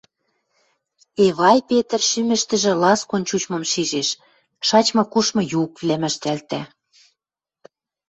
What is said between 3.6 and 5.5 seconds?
шижеш, шачмы-кушмы